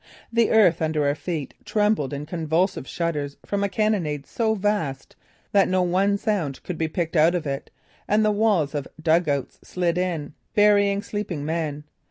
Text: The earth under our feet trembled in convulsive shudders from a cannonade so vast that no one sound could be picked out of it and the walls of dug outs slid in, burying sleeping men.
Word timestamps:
The 0.33 0.49
earth 0.49 0.81
under 0.81 1.05
our 1.05 1.13
feet 1.13 1.53
trembled 1.63 2.11
in 2.11 2.25
convulsive 2.25 2.87
shudders 2.87 3.37
from 3.45 3.63
a 3.63 3.69
cannonade 3.69 4.25
so 4.25 4.55
vast 4.55 5.15
that 5.51 5.67
no 5.67 5.83
one 5.83 6.17
sound 6.17 6.63
could 6.63 6.75
be 6.79 6.87
picked 6.87 7.15
out 7.15 7.35
of 7.35 7.45
it 7.45 7.69
and 8.07 8.25
the 8.25 8.31
walls 8.31 8.73
of 8.73 8.87
dug 8.99 9.29
outs 9.29 9.59
slid 9.63 9.99
in, 9.99 10.33
burying 10.55 11.03
sleeping 11.03 11.45
men. 11.45 11.83